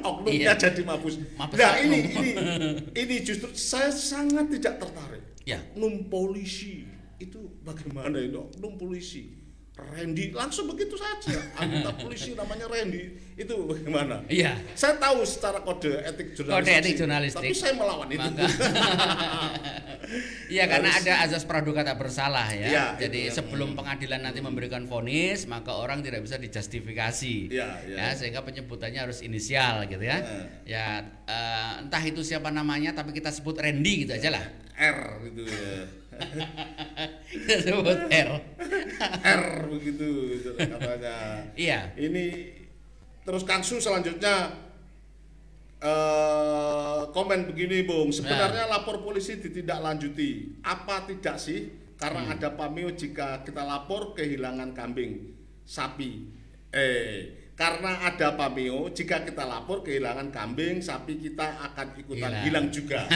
[0.03, 0.59] Oknumnya Iya.
[0.59, 1.15] jadi mabus.
[1.33, 1.87] Mabes Nah, oknum.
[1.87, 2.35] ini ini
[2.95, 5.23] ini justru saya sangat tidak tertarik.
[5.47, 5.61] Ya.
[5.73, 6.83] Oknum polisi
[7.17, 9.38] itu bagaimana itu oknum polisi?
[9.87, 11.39] Randy langsung begitu saja.
[11.55, 14.23] Anggota polisi namanya Randy itu bagaimana?
[14.27, 14.59] Iya.
[14.75, 16.55] Saya tahu secara kode etik jurnalistik.
[16.59, 17.49] Kode etik jurnalistik.
[17.49, 18.29] Tapi saya melawan itu.
[20.49, 22.65] Iya karena ada azas praduga tak bersalah ya.
[22.65, 27.53] Iya, Jadi itu sebelum pengadilan nanti memberikan vonis, maka orang tidak bisa dijustifikasi.
[27.53, 27.95] Iya, iya.
[28.01, 30.17] Ya, sehingga penyebutannya harus inisial gitu ya.
[30.17, 30.41] Iya.
[30.65, 30.85] Ya
[31.29, 34.43] eh, entah itu siapa namanya tapi kita sebut Randy gitu aja lah.
[34.73, 35.85] R gitu ya.
[37.29, 38.29] Kita sebut R.
[39.23, 41.45] R begitu gitu katanya.
[41.55, 41.93] Iya.
[41.95, 42.25] Ini
[43.23, 44.51] terus Kang Su selanjutnya
[45.79, 48.83] eh komen begini Bung, sebenarnya Nah.
[48.83, 50.59] lapor polisi ditindaklanjuti.
[50.61, 51.71] Apa tidak sih?
[51.95, 52.33] Karena Hmm.
[52.35, 56.27] ada pameo jika kita lapor kehilangan kambing, sapi.
[56.71, 62.43] Eh, karena ada pameo jika kita lapor kehilangan kambing, sapi kita akan ikutan Hilang.
[62.47, 63.03] hilang, juga.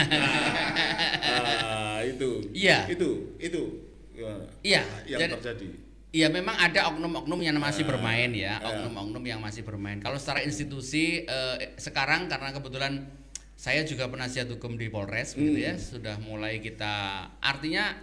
[1.24, 2.52] Nah, itu.
[2.52, 2.84] Iya.
[2.86, 3.62] Itu, itu.
[4.14, 4.30] ya,
[4.62, 5.68] Iya, Yang jadi- terjadi.
[6.14, 8.62] Iya memang ada oknum-oknum yang masih Ah, bermain ya, iya.
[8.62, 9.98] oknum-oknum yang masih bermain.
[9.98, 13.10] Kalau secara institusi eh, sekarang karena kebetulan
[13.58, 15.66] saya juga penasihat hukum di Polres begitu Hmm.
[15.66, 16.94] ya, sudah mulai kita
[17.42, 17.98] artinya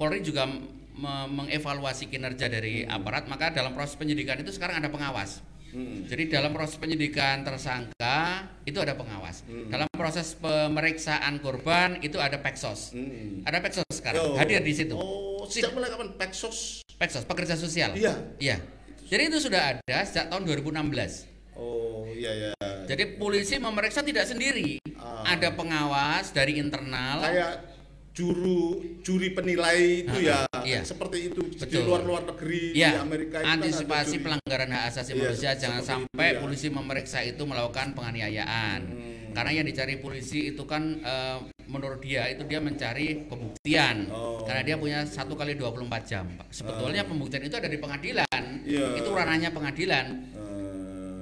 [0.00, 0.48] Polri juga
[0.98, 5.44] mengevaluasi kinerja dari aparat, maka dalam proses penyidikan itu sekarang ada pengawas.
[5.70, 6.02] Hmm.
[6.02, 9.46] Jadi dalam proses penyidikan tersangka itu ada pengawas.
[9.46, 9.70] Hmm.
[9.70, 12.90] Dalam proses pemeriksaan korban itu ada peksos.
[12.90, 13.46] Hmm.
[13.46, 14.34] Ada peksos sekarang Yo.
[14.34, 14.98] hadir di situ.
[14.98, 16.82] Oh, sejak mulai kapan Peksos?
[16.98, 17.94] Peksos, pekerja sosial.
[17.94, 18.18] Iya.
[18.42, 18.58] Iya.
[19.10, 21.30] Jadi itu sudah ada sejak tahun 2016.
[21.54, 22.52] Oh, iya ya.
[22.90, 24.82] Jadi polisi memeriksa tidak sendiri.
[24.98, 25.38] Ah.
[25.38, 27.22] Ada pengawas dari internal.
[27.22, 27.52] Kayak
[28.20, 28.60] juru
[29.00, 30.44] juri penilai itu ya.
[30.46, 30.84] Ah, iya.
[30.84, 31.88] Seperti itu di Betul.
[31.88, 34.24] luar-luar negeri di Ya, Amerika itu kan antisipasi juri.
[34.28, 36.38] pelanggaran hak asasi Iya, manusia jangan seperti itu, sampai ya.
[36.38, 38.80] polisi memeriksa itu melakukan penganiayaan.
[38.84, 39.08] Hmm.
[39.30, 44.10] Karena yang dicari polisi itu kan eh, menurut dia itu dia mencari pembuktian.
[44.10, 44.42] Oh.
[44.42, 46.26] Karena dia punya satu kali 24 jam.
[46.36, 46.50] Pak.
[46.50, 48.42] Sebetulnya pembuktian itu ada di pengadilan.
[48.66, 48.98] Iya.
[48.98, 50.06] Itu ranahnya pengadilan.
[50.34, 50.49] Eh,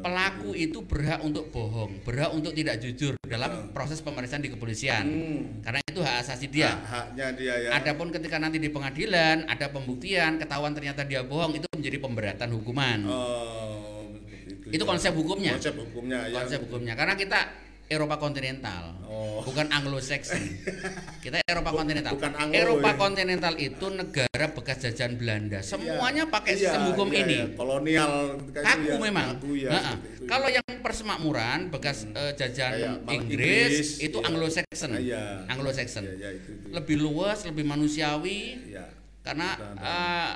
[0.08, 5.04] Pelaku itu berhak untuk bohong, berhak untuk tidak jujur dalam proses pemeriksaan di kepolisian.
[5.04, 5.60] hmm.
[5.60, 6.72] Karena itu hak asasi dia.
[6.72, 7.68] Hak- haknya dia ya.
[7.76, 12.98] Adapun ketika nanti di pengadilan ada pembuktian, ketahuan ternyata dia bohong, itu menjadi pemberatan hukuman.
[13.04, 14.08] Oh,
[14.48, 14.80] itu.
[14.80, 14.88] Itu ya.
[14.88, 15.52] konsep hukumnya.
[15.60, 16.36] Konsep hukumnya ya.
[16.40, 19.40] Konsep hukumnya karena kita Eropa kontinental, Oh.
[19.40, 20.44] bukan Anglo-Saxon.
[21.24, 22.12] kita Eropa kontinental.
[22.12, 22.96] bukan Anglo, Eropa ya.
[22.96, 25.58] kontinental itu negara bekas jajahan Belanda.
[25.58, 27.34] Semuanya pakai Iya, sistem hukum iya, ini.
[27.34, 27.46] iya.
[27.56, 28.12] Kolonial
[28.52, 29.26] Kaku ya, memang.
[29.34, 29.96] kaku ya, Nah.
[30.22, 34.26] Kalau yang persemakmuran bekas eh, jajahan Kayak malah Inggris, Inggris, itu iya.
[34.28, 34.90] Anglo-Saxon.
[34.94, 35.24] Iya.
[35.48, 36.04] Anglo-Saxon.
[36.04, 36.66] Iya, iya, itu, itu.
[36.68, 38.84] Lebih luas, lebih manusiawi Iya.
[39.22, 40.30] karena Dan- dan- eh,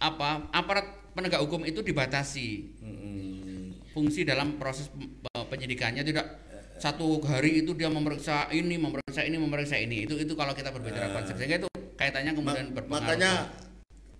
[0.00, 2.48] apa aparat penegak hukum itu dibatasi
[2.80, 3.88] Mm-mm.
[3.90, 6.43] fungsi dalam proses eh, penyidikannya tidak
[6.76, 10.04] satu hari itu dia memeriksa ini memeriksa ini memeriksa ini.
[10.04, 11.12] Itu itu kalau kita berbicara Eh.
[11.12, 11.34] konsep.
[11.34, 13.32] Sehingga itu kaitannya kemudian Ma- berpengaruh makanya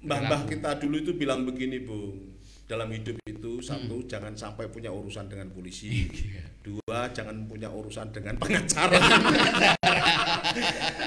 [0.00, 2.32] mbah-mbah kita dulu itu bilang begini bu.
[2.64, 3.66] Dalam hidup itu Hmm.
[3.66, 6.08] satu jangan sampai punya urusan dengan polisi.
[6.08, 6.42] Iya.
[6.64, 8.96] dua jangan punya urusan dengan pengacara.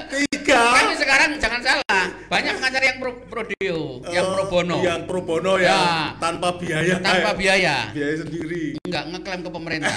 [0.08, 0.62] Tiga.
[0.70, 2.04] Tapi sekarang jangan salah.
[2.28, 4.76] Banyak pengacara yang pro, pro deo yang eh, pro bono.
[4.80, 5.80] yang pro bono ya, Ya.
[6.16, 6.94] tanpa biaya.
[7.00, 7.90] Tanpa biaya.
[7.90, 8.78] Biaya sendiri.
[8.80, 9.96] Nggak ngeklaim ke pemerintah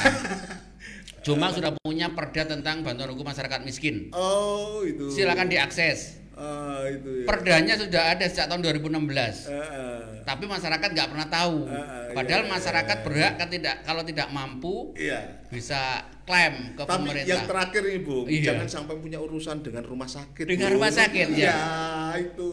[1.21, 7.21] cuma sudah punya perda tentang bantuan hukum masyarakat miskin oh itu silakan diakses ah itu
[7.21, 7.25] ya.
[7.27, 10.01] perdanya sudah ada sejak tahun 2016 Eh, eh.
[10.23, 11.67] tapi masyarakat nggak pernah tahu.
[11.67, 13.03] Ah, ah, Padahal iya, masyarakat iya.
[13.05, 17.29] berhak kan tidak kalau tidak mampu iya bisa klaim ke Tapi pemerintah.
[17.29, 18.43] yang terakhir ini Bu, Iya.
[18.55, 20.45] jangan sampai punya urusan dengan rumah sakit.
[20.47, 20.75] Dengan Bu.
[20.79, 21.51] rumah sakit, ya.
[21.51, 21.59] ya.
[22.17, 22.47] itu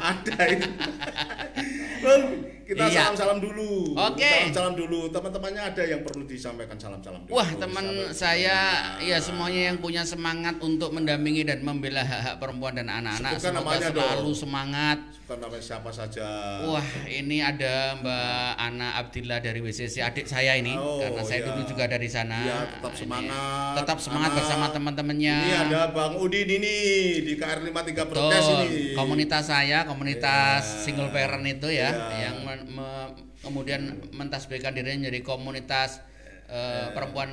[0.00, 0.70] ada itu.
[2.70, 3.02] Kita Iya.
[3.02, 3.98] salam-salam dulu.
[3.98, 4.22] Oke.
[4.46, 5.10] Salam-salam dulu.
[5.10, 7.34] Teman-temannya ada yang perlu disampaikan salam-salam dulu.
[7.34, 7.82] Wah teman
[8.14, 8.58] saya
[8.94, 9.02] Nah.
[9.02, 13.76] ya semuanya yang punya semangat untuk mendampingi dan membela hak-hak perempuan dan anak-anak Sebutkan semoga
[13.82, 14.38] selalu dong.
[14.38, 14.98] semangat.
[15.30, 16.26] Namanya siapa saja.
[16.64, 21.46] Wah ini ada Mbak Ana Abdillah dari WCC adik saya ini Oh, karena saya iya.
[21.46, 22.38] dulu juga dari sana.
[22.40, 23.72] Iya, tetap Ini semangat.
[23.76, 24.36] tetap semangat Ana.
[24.36, 25.36] bersama teman-temannya.
[25.40, 26.74] Ini ada Bang Udin ini
[27.20, 28.62] di KR53 Broadcast Betul.
[28.64, 28.82] ini.
[28.92, 30.82] Komunitas saya, komunitas Iya.
[30.82, 32.18] single parent itu ya, Iya.
[32.26, 36.04] yang me- me- kemudian mentasbihkan dirinya menjadi komunitas
[36.46, 37.30] eh, perempuan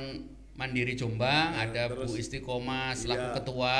[0.54, 1.52] mandiri Jombang.
[1.52, 3.34] Iya, ada Bu terus- Istiqomah selaku Iya.
[3.34, 3.76] ketua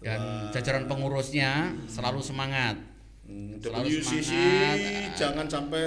[0.00, 0.50] dan Ketua.
[0.52, 1.50] jajaran pengurusnya
[1.86, 2.74] selalu semangat.
[3.22, 4.76] Hmm, Selalu WCC semangat.
[5.14, 5.84] jangan sampai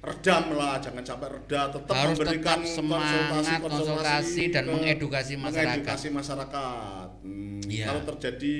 [0.00, 5.64] redam lah, jangan sampai reda, tetap Harus memberikan tetap semangat, konsultasi, dan ke- mengedukasi masyarakat.
[5.70, 7.06] mengedukasi masyarakat.
[7.22, 7.86] Hmm, Iya.
[7.86, 8.56] Kalau terjadi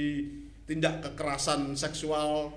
[0.65, 2.49] tindak kekerasan seksual,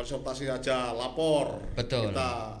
[0.00, 1.60] konsultasi aja, lapor.
[1.76, 2.08] Betul.
[2.16, 2.56] Kita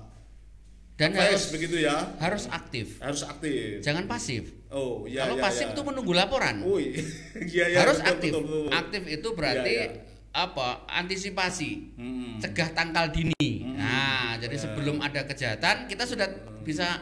[1.00, 3.00] Dan advice harus begitu ya, harus aktif.
[3.00, 3.80] harus aktif.
[3.80, 4.52] Jangan pasif.
[4.68, 5.72] Oh, iya Kalau iya, pasif iya.
[5.72, 6.60] itu menunggu laporan.
[6.60, 6.92] Wih,
[7.56, 7.78] iya iya.
[7.80, 8.32] harus betul, aktif.
[8.36, 8.64] betul, betul.
[8.70, 10.36] Aktif itu berarti Iya, iya.
[10.36, 10.68] apa?
[10.86, 11.70] Antisipasi.
[11.96, 12.36] Hmm.
[12.40, 13.46] cegah tangkal dini.
[13.76, 14.60] Nah, jadi Ya.
[14.60, 16.28] sebelum ada kejahatan kita sudah
[16.62, 17.00] bisa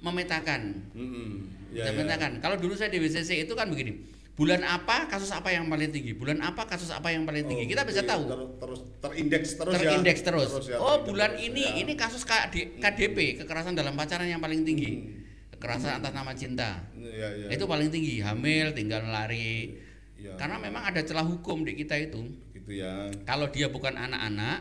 [0.00, 0.92] memetakan.
[0.92, 1.96] Hmm, iya, Bisa iya.
[1.96, 2.32] memetakan.
[2.40, 4.08] Kalau dulu saya di WCC itu kan begini.
[4.42, 6.12] Bulan apa kasus apa yang paling tinggi?
[6.12, 7.64] Bulan apa kasus apa yang paling tinggi?
[7.64, 8.22] Oh, kita bisa tahu.
[8.26, 9.78] ter- terus terindeks terus ya.
[9.78, 10.50] Terindeks terus.
[10.66, 11.72] ya, Oh, terindeks bulan terus, ini ya.
[11.78, 14.92] ini kasus KD KDP, kekerasan dalam pacaran yang paling tinggi.
[14.98, 15.54] Hmm.
[15.54, 16.82] Kekerasan atas nama cinta.
[16.92, 17.46] Iya, iya.
[17.54, 18.18] Itu paling tinggi.
[18.18, 19.78] Hamil, tinggal lari.
[20.18, 20.34] Iya.
[20.34, 22.26] Karena memang ada celah hukum di kita itu.
[22.52, 23.10] gitu ya.
[23.22, 24.58] Kalau dia bukan anak-anak,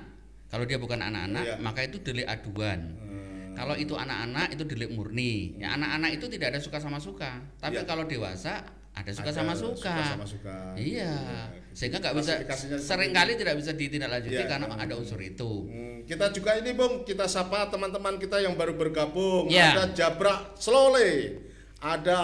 [0.48, 1.56] kalau dia bukan anak-anak, Iya.
[1.58, 2.98] maka itu delik aduan.
[2.98, 5.58] Hmm, Kalau itu anak-anak itu delik murni.
[5.58, 7.42] Ya anak-anak itu tidak ada suka sama suka.
[7.58, 7.86] Tapi Iya.
[7.86, 9.94] kalau dewasa ada suka ada sama suka.
[9.94, 10.56] Suka sama suka.
[10.76, 11.14] Iya.
[11.16, 11.72] gitu.
[11.72, 12.32] Sehingga nggak bisa
[12.78, 14.84] sering kali tidak bisa ditindaklanjuti Iya, karena iya.
[14.84, 15.52] ada unsur itu.
[15.66, 19.48] Hmm, kita juga ini Bung, kita sapa teman-teman kita yang baru bergabung.
[19.48, 19.80] Iya.
[19.80, 21.40] Ada Jabra Slole,
[21.80, 22.20] ada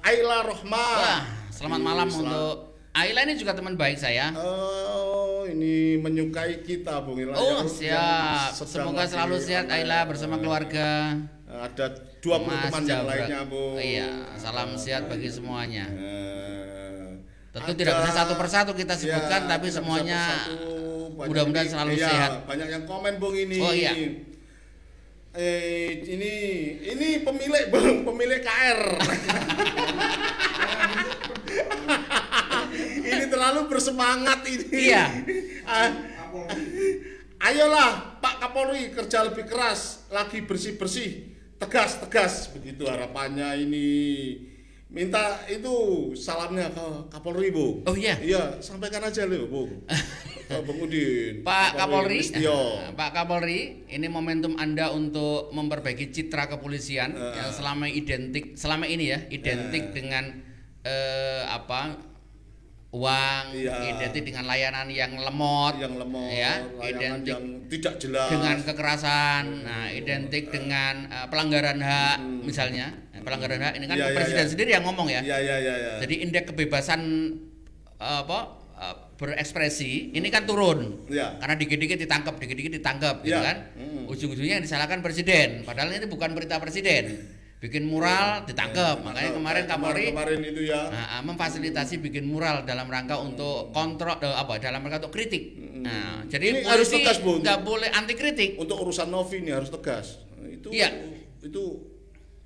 [0.00, 0.94] Ayla Rohmah.
[0.98, 2.56] Wah, selamat malam Sel- untuk
[2.92, 4.34] Ayla ini juga teman baik saya.
[4.36, 8.52] Oh, ini menyukai kita Bung Ila, Oh, yang- siap.
[8.52, 9.70] yang Semoga selalu sehat.
[9.70, 11.16] Ayla bersama keluarga.
[11.48, 13.74] Ada 20 Mas teman yang lainnya, Bung.
[13.74, 15.90] Iya, salam sehat bagi semuanya.
[15.90, 17.18] Eh,
[17.50, 20.22] Tentu ada- tidak bisa satu persatu kita sebutkan, Ya, tapi semuanya
[21.18, 22.30] mudah-mudahan selalu iya, sehat.
[22.46, 23.58] Banyak yang komen Bung ini.
[23.58, 23.90] Oh, iya.
[25.34, 26.32] Eh, ini
[26.86, 28.80] ini pemilik Bung, pemilik KR.
[33.02, 34.66] ini terlalu bersemangat ini.
[34.70, 35.04] Iya.
[35.62, 35.94] Ah,
[37.38, 41.31] ayolah Pak Kapolri kerja lebih keras, lagi bersih-bersih,
[41.62, 43.90] tegas-tegas begitu harapannya ini.
[44.92, 45.72] Minta itu
[46.12, 47.80] salamnya ke Kapolri, Bu.
[47.88, 48.12] Oh iya.
[48.20, 49.62] Iya, sampaikan aja loh, Bu.
[50.44, 51.40] Ke Bung Udin.
[51.40, 52.76] Pak Kapolri, Listio.
[53.00, 57.34] Pak Kapolri, ini momentum Anda untuk memperbaiki citra kepolisian Eh.
[57.40, 60.44] yang selama identik, selama ini ya, identik dengan
[60.84, 62.11] eh, apa
[62.92, 63.72] uang, Iya.
[63.96, 68.28] identik dengan layanan yang lemot, yang lemot, ya, identik yang tidak jelas.
[68.28, 74.02] dengan kekerasan, nah identik dengan eh, pelanggaran hak, misalnya Eh, pelanggaran hak ini kan Hmm.
[74.02, 74.50] Iya, iya, presiden iya.
[74.50, 75.20] sendiri yang ngomong ya.
[75.20, 75.92] Iya, iya, iya, iya.
[76.00, 77.00] Jadi indeks kebebasan
[77.96, 78.38] eh, apa
[78.74, 81.38] eh, berekspresi ini kan turun Ya.
[81.38, 83.40] karena dikit-dikit ditangkap dikit-dikit ditangkap gitu Ya.
[83.42, 84.04] kan Mm.
[84.04, 87.24] ujung-ujungnya yang disalahkan presiden padahal ini bukan perintah presiden
[87.62, 92.90] bikin mural ditangkap makanya kemarin Kapolri kemarin itu ya Nah, ah, memfasilitasi bikin mural dalam
[92.90, 95.54] rangka untuk kontrol eh, apa dalam rangka untuk kritik.
[95.78, 97.38] Nah, jadi Ini harus tegas, Bung.
[97.38, 98.58] nggak boleh anti kritik.
[98.58, 100.18] untuk urusan Novi ini harus tegas.
[100.42, 100.90] Itu Iya.
[101.38, 101.86] itu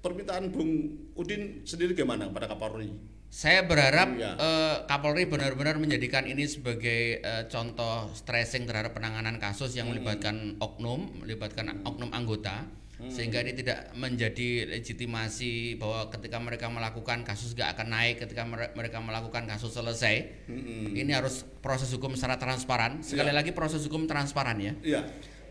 [0.00, 0.70] permintaan Bung
[1.16, 2.92] Udin sendiri gimana pada Kapolri?
[3.26, 4.36] Saya berharap Iya.
[4.36, 11.24] eh, Kapolri benar-benar menjadikan ini sebagai eh, contoh stressing terhadap penanganan kasus yang melibatkan oknum,
[11.24, 17.92] melibatkan oknum anggota, sehingga ini tidak menjadi legitimasi bahwa ketika mereka melakukan kasus gak akan
[17.92, 20.48] naik, ketika mere- mereka melakukan kasus selesai.
[20.96, 23.04] Ini harus proses hukum secara transparan.
[23.04, 23.36] Sekali Iya.
[23.36, 24.72] lagi proses hukum transparan ya.
[24.80, 25.04] Iya.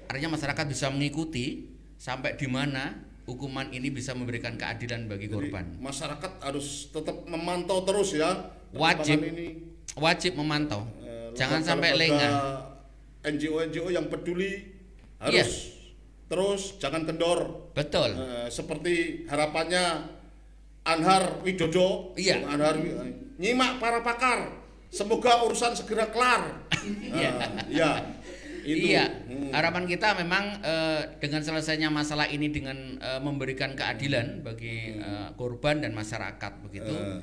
[0.09, 5.65] Artinya masyarakat bisa mengikuti sampai di mana hukuman ini bisa memberikan keadilan bagi Jadi, korban.
[5.77, 9.21] masyarakat harus tetap memantau terus ya Wajib.
[9.21, 9.61] ini.
[9.93, 10.85] Wajib memantau.
[11.01, 12.33] Eh, Jangan sampai lengah.
[13.21, 14.77] NGO-NGO yang peduli
[15.21, 15.41] Iya.
[15.41, 15.74] harus
[16.25, 18.13] terus jangan kendor Betul.
[18.13, 20.09] Eh, seperti harapannya
[20.85, 22.45] Anhar Widodo Iya.
[22.45, 24.49] Anhar eh, nyimak para pakar
[24.89, 26.65] semoga urusan segera kelar
[27.17, 27.31] Iya.
[27.69, 27.91] Ya
[28.65, 29.53] itu Iya, Hmm.
[29.53, 35.85] harapan kita memang eh, dengan selesainya masalah ini dengan eh, memberikan keadilan bagi eh, korban
[35.85, 36.89] dan masyarakat begitu.
[36.89, 37.21] Eh,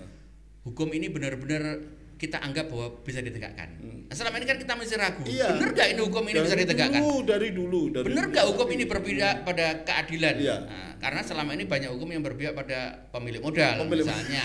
[0.63, 1.83] Hukum ini benar-benar
[2.23, 3.83] kita anggap bahwa bisa ditegakkan.
[3.83, 5.27] Nah, selama ini kan kita masih ragu.
[5.27, 5.35] Hmm.
[5.35, 5.59] Iya.
[5.59, 7.01] Benar nggak ini hukum ini dari bisa ditegakkan?
[7.03, 10.35] dulu, dari dulu dari Benar nggak hukum ini berpihak pada keadilan?
[10.39, 10.57] Iya.
[10.63, 14.45] Nah, karena selama ini banyak hukum yang berpihak pada pemilik modal, Pemilik- misalnya.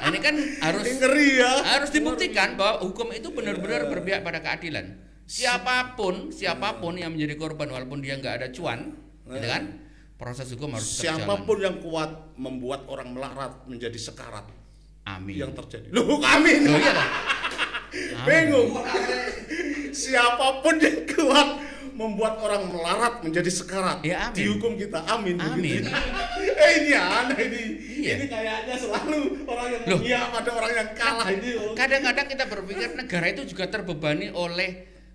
[0.00, 4.40] Nah, ini kan harus Ini ngeri ya harus dibuktikan bahwa hukum itu benar-benar berpihak pada
[4.40, 4.96] keadilan.
[5.28, 8.96] Siapa pun, siapa pun yang menjadi korban walaupun dia nggak ada cuan,
[9.28, 9.84] gitu kan?
[10.16, 14.59] Proses hukum harus siapa pun yang kuat membuat orang melarat menjadi sekarat
[15.10, 15.34] Amin.
[15.36, 16.94] yang terjadi loh amin Loh, iya
[18.26, 18.70] bingung
[19.90, 21.48] siapa pun yang kuat
[21.92, 24.34] membuat orang melarat menjadi sekarat Ya, amin.
[24.34, 25.84] dihukum kita amin Amin.
[25.84, 25.90] begitu.
[26.64, 27.62] eh ini aneh ini
[28.00, 28.14] Iya.
[28.16, 30.00] ini kayaknya selalu orang yang Loh.
[30.00, 31.50] iya pada orang yang kalah ini.
[31.74, 34.70] Kadang-kadang kita berpikir negara itu juga terbebani oleh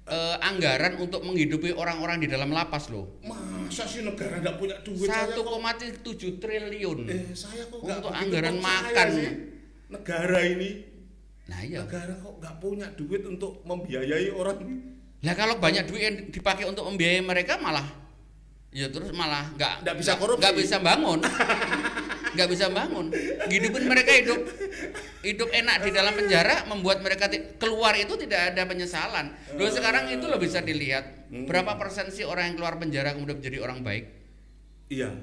[0.06, 3.18] eh, anggaran untuk menghidupi orang-orang di dalam lapas loh.
[3.26, 6.06] masa sih negara nggak punya duit saya kok 1,7
[6.38, 7.00] triliun.
[7.10, 9.08] eh saya kok Untuk anggaran makan.
[9.10, 9.30] sih.
[9.90, 10.96] Negara ini
[11.46, 11.86] Nah iya.
[11.86, 14.58] negara kok nggak punya duit untuk membiayai orang?
[15.22, 17.86] Nah kalau banyak duit yang dipakai untuk membiayai mereka malah
[18.74, 20.42] ya terus malah nggak Nggak bisa korupsi.
[20.42, 21.20] nggak bisa bangun.
[22.36, 23.14] Nggak bisa bangun.
[23.48, 24.42] Hidupin mereka hidup.
[25.24, 29.32] Hidup enak di dalam penjara membuat mereka keluar itu tidak ada penyesalan.
[29.56, 31.30] Loh sekarang itu lo bisa dilihat.
[31.30, 34.06] Berapa persen sih orang yang keluar penjara kemudian menjadi orang baik?
[34.90, 35.14] Iya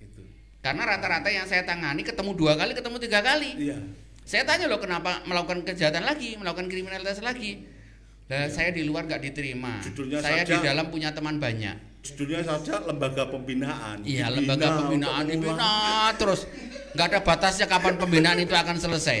[0.00, 0.22] itu.
[0.62, 3.50] Karena rata-rata yang saya tangani ketemu dua kali ketemu tiga kali.
[3.58, 3.78] Iya
[4.22, 7.62] saya tanya loh kenapa melakukan kejahatan lagi, melakukan kriminalitas lagi.
[8.26, 9.78] Lah saya di luar nggak diterima.
[9.82, 11.90] Judulnya saya di saja- dalam punya teman banyak.
[12.02, 16.12] judulnya saja lembaga pembinaan Iya, lembaga pembinaan dibina mengulang.
[16.18, 16.40] terus
[16.92, 19.18] nggak ada batasnya kapan pembinaan itu akan selesai.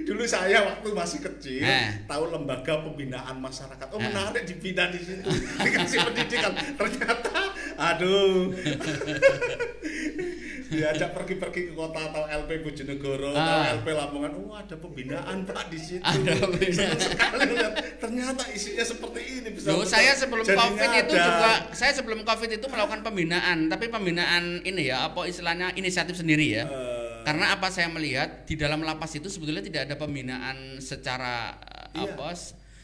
[0.00, 2.08] dulu saya waktu masih kecil Eh.
[2.08, 4.02] tahu lembaga pembinaan masyarakat oh Eh.
[4.02, 5.28] menarik dibina di situ
[5.60, 7.32] dikasih pendidikan ternyata
[7.76, 8.50] aduh
[10.68, 13.72] diajak pergi-pergi ke kota atau LP Bojonegoro atau Ah.
[13.72, 16.74] LP Lamongan oh ada pembinaan pak di situ Ada pembinaan.
[16.92, 21.22] Senang sekali lihat ternyata isinya seperti ini bisa Loh, saya sebelum covid itu ada.
[21.22, 26.46] juga saya sebelum covid itu melakukan pembinaan, tapi pembinaan ini ya apa istilahnya inisiatif sendiri
[26.52, 26.64] ya.
[26.64, 31.58] Eh, Karena apa saya melihat di dalam lapas itu sebetulnya tidak ada pembinaan secara
[31.90, 32.12] Iya.
[32.12, 32.28] apa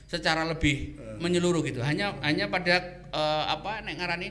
[0.04, 1.78] secara lebih menyeluruh gitu.
[1.80, 4.28] Hanya hanya pada eh, apa nek ngarani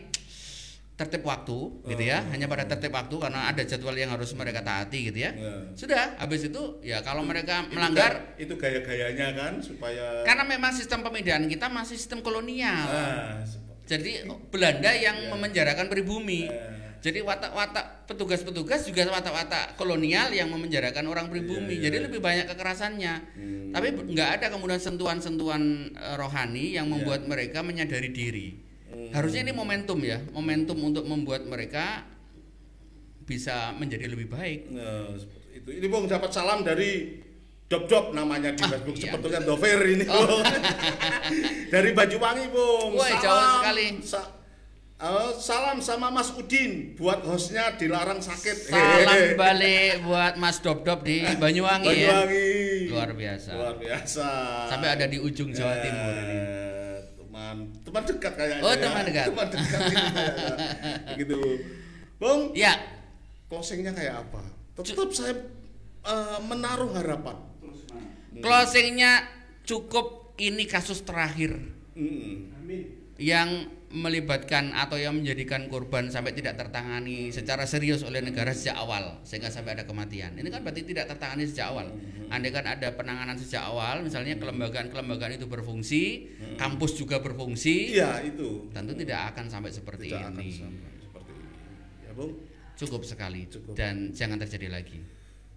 [1.01, 2.21] tertib waktu gitu ya.
[2.29, 5.33] Hanya pada tertib waktu karena ada jadwal yang harus mereka taati gitu ya.
[5.33, 5.53] Iya.
[5.73, 10.69] Sudah, habis itu ya kalau mereka itu melanggar ga- itu gaya-gayanya kan supaya karena memang
[10.71, 12.85] sistem pemidaan kita masih sistem kolonial.
[12.85, 15.29] Ah, sep- Jadi Belanda yang Iya.
[15.29, 16.45] memenjarakan pribumi.
[16.45, 21.73] eh, Jadi watak-watak petugas-petugas juga watak-watak kolonial yang memenjarakan orang pribumi.
[21.73, 23.13] Iya, iya, Jadi lebih banyak kekerasannya.
[23.33, 23.73] Hmm.
[23.73, 26.93] Tapi nggak ada kemudian sentuhan-sentuhan eh, rohani yang Iya.
[26.93, 28.47] membuat mereka menyadari diri.
[28.91, 29.09] Hmm.
[29.11, 32.03] Harusnya ini momentum ya, momentum untuk membuat mereka
[33.23, 34.67] bisa menjadi lebih baik.
[34.67, 35.15] Nah,
[35.51, 35.69] itu.
[35.71, 37.23] Ini Bung dapat salam dari
[37.65, 39.15] Dop Dop namanya di Ah, Facebook iya.
[39.15, 40.03] sebetulnya Dover ini.
[40.03, 40.27] Oh.
[40.27, 40.43] Bung.
[41.73, 42.99] dari Banyuwangi, Bung.
[42.99, 43.87] Woi, jauh sekali.
[44.03, 44.31] Sa-
[44.99, 48.67] eh, salam sama Mas Udin buat hostnya dilarang sakit.
[48.67, 49.35] Salam Hehehe.
[49.39, 52.27] balik buat Mas Dop Dop di Banyuwangi, ya.
[52.27, 52.91] Banyuwangi.
[52.91, 53.49] Luar biasa.
[53.55, 54.27] Luar biasa.
[54.67, 56.39] Sampai ada di ujung Jawa Eh, Timur ini.
[57.91, 58.63] Teman, dekat kayaknya.
[58.63, 58.79] Oh, ya.
[58.79, 59.25] teman dekat.
[59.27, 60.23] Teman dekat kayaknya.
[61.11, 61.37] Begitu.
[62.15, 62.73] Bung, Ya,
[63.45, 64.41] closingnya kayak apa?
[64.79, 65.35] Tetap saya
[66.01, 67.35] eh, menaruh harapan.
[68.39, 69.27] closingnya
[69.61, 71.51] cukup ini kasus terakhir
[71.93, 72.47] Mm-mm.
[73.19, 79.19] yang melibatkan atau yang menjadikan korban sampai tidak tertangani secara serius oleh negara sejak awal
[79.21, 80.33] sehingga sampai ada kematian.
[80.33, 81.91] Ini kan berarti tidak tertangani sejak awal.
[82.31, 88.71] Andai kan ada penanganan sejak awal, misalnya kelembagaan-kelembagaan itu berfungsi, kampus juga berfungsi, Iya itu.
[88.71, 90.51] tentu tidak akan sampai seperti Tidak akan ini.
[90.55, 91.47] sampai seperti ini.
[92.07, 92.31] Ya Bung.
[92.79, 93.75] Cukup sekali Cukup.
[93.75, 94.99] dan jangan terjadi lagi.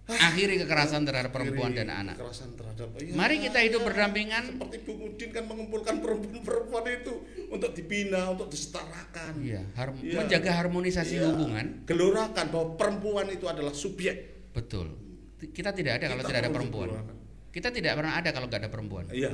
[0.05, 2.21] Akhiri kekerasan terhadap perempuan dan anak.
[2.21, 2.93] Kekerasan terhadap.
[3.01, 3.87] Iya, Mari kita hidup iya.
[3.89, 4.43] berdampingan.
[4.53, 7.13] Seperti Bung Udin kan mengumpulkan perempuan-perempuan itu
[7.49, 9.33] untuk dibina, untuk disetarakan.
[9.41, 10.21] Iya, har- Iya.
[10.21, 11.25] menjaga harmonisasi Iya.
[11.33, 11.65] hubungan.
[11.89, 14.45] Gelorakan bahwa perempuan itu adalah subjek.
[14.53, 14.93] Betul.
[15.41, 16.87] Kita tidak ada kalau Kita tidak ada perempuan.
[17.49, 19.05] Kita tidak pernah ada kalau nggak ada perempuan.
[19.09, 19.31] Iya.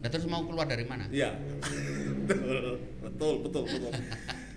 [0.00, 1.12] Nah terus mau keluar dari mana?
[1.12, 1.36] Iya.
[2.28, 3.92] betul, betul, betul, betul.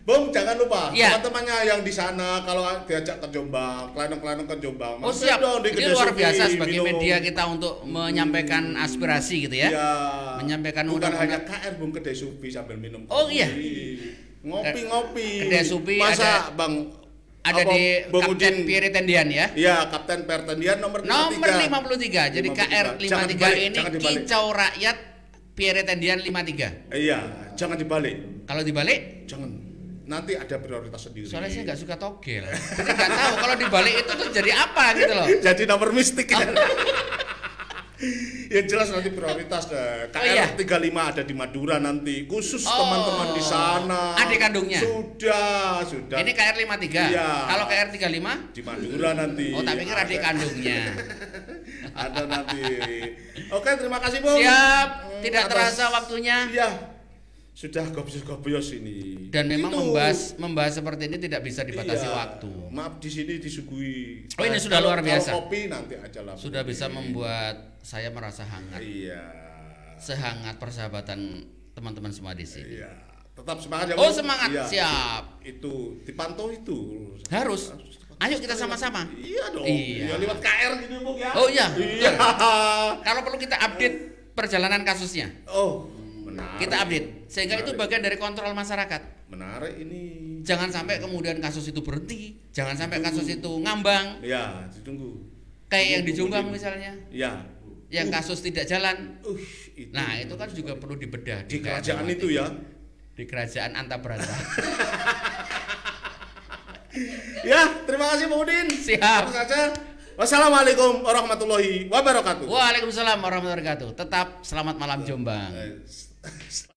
[0.09, 1.21] Bung, jangan lupa Iya.
[1.21, 4.97] teman-temannya yang di sana kalau diajak ke Jombang, kelainan-kelainan ke Jombang.
[4.99, 5.37] Oh siap.
[5.37, 6.85] dong di Ini luar biasa sebagai minum.
[6.89, 9.69] media kita untuk menyampaikan aspirasi gitu ya.
[9.69, 9.89] Iya.
[10.41, 11.29] Menyampaikan Bukan undang-undang.
[11.29, 13.05] hanya KR Bung kedai supi sambil minum.
[13.05, 13.53] Oh, iya.
[14.41, 15.45] Ngopi-ngopi.
[15.45, 16.89] Kedai supi Masa ada- Bang
[17.39, 19.45] Ada apa, di Bung Kapten Pierre Tendian ya.
[19.53, 21.37] Iya, Kapten Pertendian nomor 53.
[21.37, 22.21] Nomor 53.
[22.27, 22.65] Jadi 53.
[22.65, 24.17] KR Jangan 53 dibalik, ini jangan dibalik.
[24.25, 24.97] kicau rakyat
[25.53, 26.67] Pierre Tendian 53.
[26.91, 27.19] Iya,
[27.53, 28.15] jangan dibalik.
[28.43, 29.68] Kalau dibalik Jangan.
[30.09, 31.29] Nanti ada prioritas sendiri.
[31.29, 32.41] soalnya saya nggak suka togel.
[32.49, 35.27] Jadi nggak tahu kalau dibalik itu tuh jadi apa gitu loh.
[35.45, 36.33] Jadi nomor mistik.
[38.49, 40.07] yang jelas nanti prioritas deh.
[40.09, 40.45] KR Oh, iya.
[40.55, 40.71] 35
[41.11, 42.23] ada di Madura nanti.
[42.25, 42.71] Khusus Oh.
[42.73, 44.15] teman-teman di sana.
[44.17, 44.79] Adik kandungnya?
[44.79, 46.17] Sudah, sudah.
[46.17, 47.11] Ini KR 53.
[47.11, 47.27] Iya.
[47.45, 49.47] Kalau KR 35 di Madura nanti.
[49.51, 50.79] Oh, tak pikir adik kandungnya.
[51.91, 52.63] Ada nanti.
[53.51, 54.39] Oke, terima kasih, Bung.
[54.39, 56.37] Siap, Hmm, tidak atas- terasa waktunya.
[56.49, 56.69] Iya.
[57.59, 59.27] Sudah gobios-gobios ini.
[59.27, 59.91] Dan memang Itu.
[59.91, 62.15] membahas membahas seperti ini tidak bisa dibatasi Iya.
[62.15, 62.51] waktu.
[62.71, 64.31] Maaf di sini disuguhi.
[64.39, 65.27] Oh, ini Nah, sudah kalau- luar biasa.
[65.27, 66.39] Kalau kopi nanti aja lah.
[66.39, 68.79] Sudah bisa membuat saya merasa hangat.
[68.79, 69.19] Iya.
[69.99, 71.19] Sehangat persahabatan
[71.75, 72.79] teman-teman semua di sini.
[72.79, 72.95] Iya.
[73.35, 73.95] Tetap semangat ya.
[73.99, 74.49] Oh, semangat.
[74.49, 74.63] Iya.
[74.63, 75.23] Siap.
[75.43, 77.11] Itu dipantau itu.
[77.27, 77.75] Harus.
[78.19, 79.03] Ayo kita sama-sama.
[79.13, 79.67] Iya dong.
[79.67, 80.11] Iya.
[80.11, 80.15] Iya.
[80.15, 80.71] lewat KR
[81.03, 81.31] Bung ya.
[81.35, 81.67] Oh, iya.
[81.75, 82.11] Iya.
[83.03, 83.95] Kalau perlu kita update
[84.31, 85.27] perjalanan kasusnya.
[85.43, 85.91] Oh,
[86.39, 86.59] menarik.
[86.59, 87.79] Kita update sehingga itu Menarik.
[87.79, 89.01] bagian dari kontrol masyarakat.
[89.27, 90.01] Menarik ini.
[90.41, 95.19] Jangan sampai kemudian kasus itu berhenti, jangan sampai kasus itu ngambang Ya, ditunggu.
[95.67, 97.45] kayak yang di Jombang misalnya, Ya.
[97.91, 99.19] yang kasus tidak jalan.
[99.21, 99.37] Uh,
[99.75, 99.91] itu.
[99.91, 102.15] Nah, itu kan juga perlu dibedah di KR kerajaan 53.
[102.17, 102.45] itu ya.
[103.13, 104.25] Di kerajaan Antabrata.
[107.45, 108.67] Ya, terima kasih Bung Udin.
[108.67, 109.29] Siap.
[109.29, 109.71] Itu saja.
[110.19, 112.43] Wassalamualaikum warahmatullahi wabarakatuh.
[112.49, 113.89] Waalaikumsalam warahmatullahi wabarakatuh.
[113.95, 115.53] Tetap selamat malam Jombang.
[116.23, 116.68] Christ.